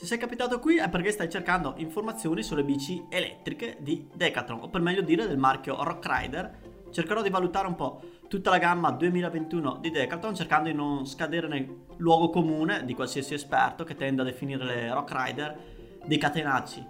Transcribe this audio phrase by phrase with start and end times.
[0.00, 4.68] Se sei capitato qui è perché stai cercando informazioni sulle bici elettriche di Decathlon, o
[4.70, 6.58] per meglio dire del marchio Rock Rider.
[6.90, 11.48] Cercherò di valutare un po' tutta la gamma 2021 di Decathlon cercando di non scadere
[11.48, 11.68] nel
[11.98, 15.58] luogo comune di qualsiasi esperto che tende a definire le Rock Rider
[16.06, 16.86] dei catenacci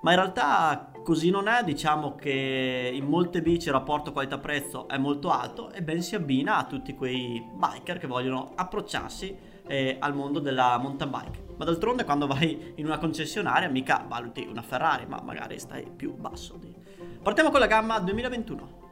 [0.00, 4.98] ma in realtà così non è, diciamo che in molte bici il rapporto qualità-prezzo è
[4.98, 10.14] molto alto e ben si abbina a tutti quei biker che vogliono approcciarsi eh, al
[10.14, 11.44] mondo della mountain bike.
[11.56, 16.14] Ma d'altronde quando vai in una concessionaria mica valuti una Ferrari, ma magari stai più
[16.14, 16.56] basso.
[16.56, 16.74] Di...
[17.22, 18.82] Partiamo con la gamma 2021.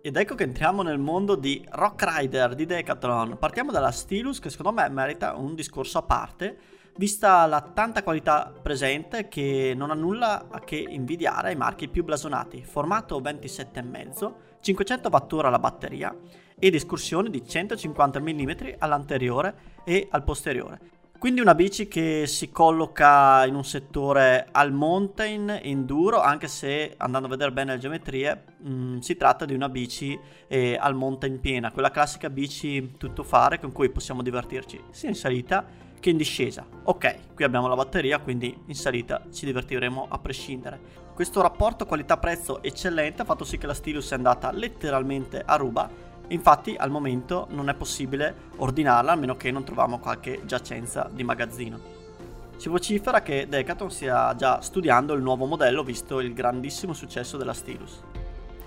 [0.00, 3.38] Ed ecco che entriamo nel mondo di Rock Rider di Decathlon.
[3.38, 6.58] Partiamo dalla Stylus che secondo me merita un discorso a parte
[6.96, 12.04] vista la tanta qualità presente che non ha nulla a che invidiare ai marchi più
[12.04, 16.16] blasonati, formato 27,5, 500 Wh la batteria
[16.58, 20.94] ed escursione di 150 mm all'anteriore e al posteriore.
[21.18, 27.26] Quindi una bici che si colloca in un settore al mountain, enduro, anche se andando
[27.26, 31.40] a vedere bene le geometrie mh, mm, si tratta di una bici eh, al mountain
[31.40, 35.64] piena, quella classica bici tuttofare con cui possiamo divertirci sia in salita
[35.98, 36.66] che in discesa.
[36.84, 40.78] Ok, qui abbiamo la batteria, quindi in salita ci divertiremo a prescindere.
[41.14, 45.90] Questo rapporto qualità-prezzo eccellente ha fatto sì che la Stylus sia andata letteralmente a ruba.
[46.28, 51.24] Infatti al momento non è possibile ordinarla a meno che non troviamo qualche giacenza di
[51.24, 51.94] magazzino.
[52.56, 57.52] Si vocifera che Decathlon stia già studiando il nuovo modello visto il grandissimo successo della
[57.52, 58.02] Stylus.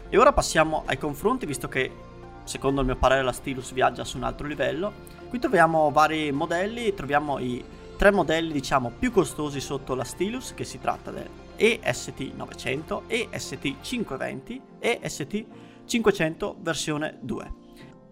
[0.09, 1.91] E ora passiamo ai confronti visto che
[2.43, 6.95] secondo il mio parere la Stylus viaggia su un altro livello Qui troviamo vari modelli,
[6.95, 7.63] troviamo i
[7.95, 13.75] tre modelli diciamo più costosi sotto la Stylus che si tratta del EST 900, EST
[13.79, 15.45] 520 e EST
[15.89, 17.53] 500 versione 2.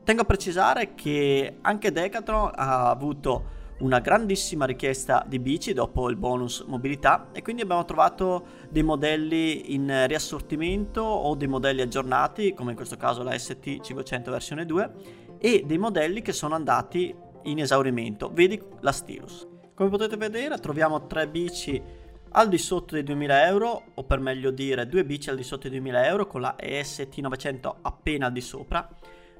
[0.03, 6.15] Tengo a precisare che anche Decathlon ha avuto una grandissima richiesta di bici dopo il
[6.15, 12.71] bonus mobilità e quindi abbiamo trovato dei modelli in riassortimento o dei modelli aggiornati come
[12.71, 14.91] in questo caso la ST 500 versione 2
[15.37, 17.13] e dei modelli che sono andati
[17.43, 18.31] in esaurimento.
[18.33, 19.47] Vedi la Stylus.
[19.75, 21.79] Come potete vedere troviamo tre bici
[22.31, 25.69] al di sotto dei 2000 euro, o per meglio dire due bici al di sotto
[25.69, 28.87] dei 2000 euro con la EST 900 appena al di sopra.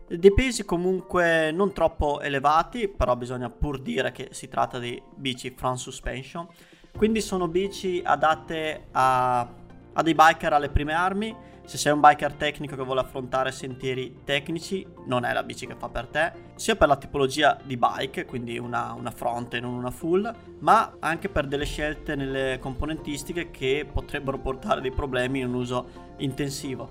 [0.10, 5.54] Dei pesi comunque non troppo elevati, però bisogna pur dire che si tratta di bici
[5.56, 6.48] front suspension.
[6.96, 9.48] Quindi sono bici adatte a,
[9.98, 11.36] a dei biker alle prime armi
[11.68, 15.76] se sei un biker tecnico che vuole affrontare sentieri tecnici, non è la bici che
[15.78, 19.74] fa per te, sia per la tipologia di bike, quindi una, una front e non
[19.74, 25.48] una full, ma anche per delle scelte nelle componentistiche che potrebbero portare dei problemi in
[25.48, 26.88] un uso intensivo.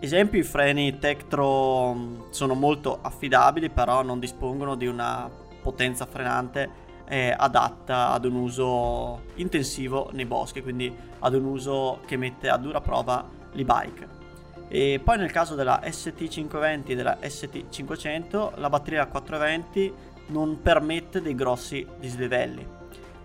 [0.00, 6.70] Esempio, i freni Tektro mm, sono molto affidabili, però non dispongono di una potenza frenante
[7.06, 12.56] eh, adatta ad un uso intensivo nei boschi, quindi ad un uso che mette a
[12.56, 14.22] dura prova l'e-bike.
[14.68, 19.92] E poi nel caso della ST520 e della ST500 la batteria 420
[20.28, 22.66] non permette dei grossi dislivelli.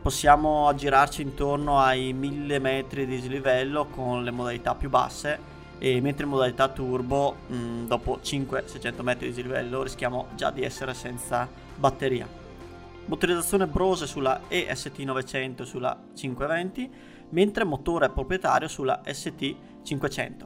[0.01, 6.25] Possiamo aggirarci intorno ai 1000 metri di dislivello con le modalità più basse e mentre
[6.25, 12.27] in modalità turbo mh, dopo 500-600 metri di dislivello rischiamo già di essere senza batteria.
[13.09, 16.91] Motorizzazione Brose sulla EST900 e sulla 520
[17.29, 20.45] mentre motore proprietario sulla ST500.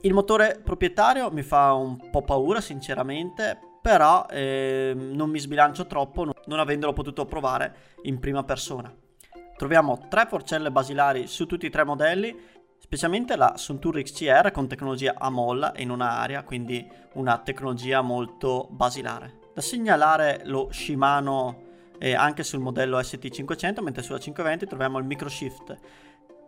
[0.00, 6.24] Il motore proprietario mi fa un po' paura sinceramente, però eh, non mi sbilancio troppo
[6.46, 8.92] non avendolo potuto provare in prima persona.
[9.56, 12.36] Troviamo tre forcelle basilari su tutti i tre modelli,
[12.76, 16.84] specialmente la Suntour XCR con tecnologia a molla e non a aria, quindi
[17.14, 19.38] una tecnologia molto basilare.
[19.54, 21.66] Da segnalare lo Shimano
[21.98, 25.76] eh, anche sul modello ST500, mentre sulla 520 troviamo il microshift.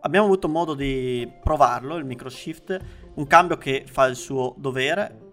[0.01, 2.77] Abbiamo avuto modo di provarlo, il microshift,
[3.15, 5.29] un cambio che fa il suo dovere,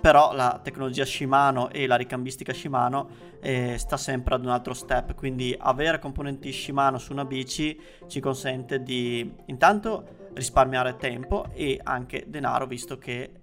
[0.00, 3.08] però la tecnologia Shimano e la ricambistica Shimano
[3.40, 8.20] eh, sta sempre ad un altro step, quindi avere componenti Shimano su una bici ci
[8.20, 13.42] consente di intanto risparmiare tempo e anche denaro visto che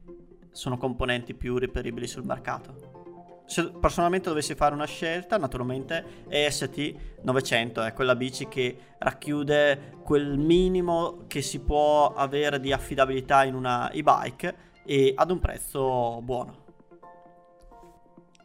[0.51, 2.86] sono componenti più reperibili sul mercato
[3.47, 10.37] se personalmente dovessi fare una scelta, naturalmente EST 900 è quella bici che racchiude quel
[10.37, 16.65] minimo che si può avere di affidabilità in una e-bike e ad un prezzo buono.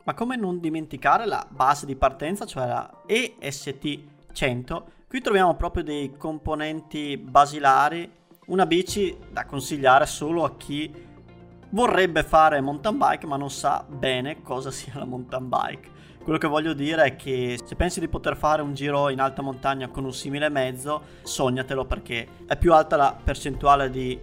[0.04, 3.98] Ma come non dimenticare la base di partenza, cioè la EST
[4.32, 4.84] 100?
[5.08, 8.10] Qui troviamo proprio dei componenti basilari,
[8.46, 11.10] una bici da consigliare solo a chi
[11.72, 16.00] vorrebbe fare mountain bike ma non sa bene cosa sia la mountain bike.
[16.22, 19.42] Quello che voglio dire è che se pensi di poter fare un giro in alta
[19.42, 24.19] montagna con un simile mezzo, sognatelo perché è più alta la percentuale di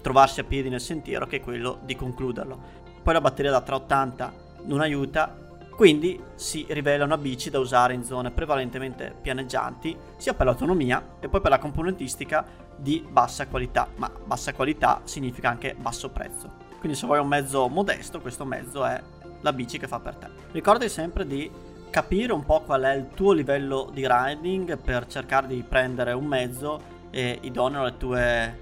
[0.00, 2.82] trovarsi a piedi nel sentiero che quello di concluderlo.
[3.00, 4.32] Poi la batteria da 380
[4.64, 5.42] non aiuta,
[5.76, 11.28] quindi si rivela una bici da usare in zone prevalentemente pianeggianti, sia per l'autonomia e
[11.28, 12.44] poi per la componentistica
[12.76, 16.63] di bassa qualità, ma bassa qualità significa anche basso prezzo.
[16.84, 19.02] Quindi se vuoi un mezzo modesto, questo mezzo è
[19.40, 20.28] la bici che fa per te.
[20.52, 21.50] Ricordati sempre di
[21.88, 26.26] capire un po' qual è il tuo livello di riding per cercare di prendere un
[26.26, 28.58] mezzo idoneo alle tue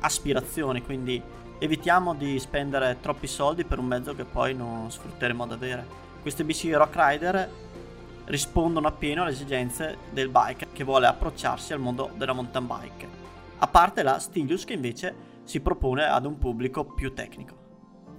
[0.00, 1.22] aspirazioni, quindi
[1.58, 5.86] evitiamo di spendere troppi soldi per un mezzo che poi non sfrutteremo ad avere.
[6.20, 7.50] Queste bici Rock Rider
[8.26, 13.08] rispondono appieno alle esigenze del bike che vuole approcciarsi al mondo della mountain bike,
[13.56, 17.60] a parte la Stilius che invece si propone ad un pubblico più tecnico.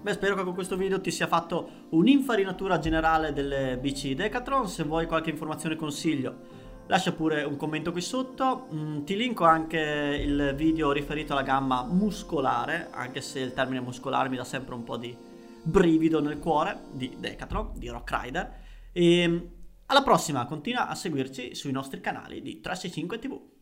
[0.04, 4.68] Beh, spero che con questo video ti sia fatto un'infarinatura generale delle bici Decathlon.
[4.68, 6.40] Se vuoi qualche informazione consiglio,
[6.88, 8.68] lascia pure un commento qui sotto.
[8.74, 14.28] Mm, ti linko anche il video riferito alla gamma muscolare, anche se il termine muscolare
[14.28, 15.16] mi dà sempre un po' di
[15.64, 18.54] brivido nel cuore, di Decathlon, di Rock Rider.
[18.92, 19.50] E
[19.86, 23.53] alla prossima, continua a seguirci sui nostri canali di 365 TV.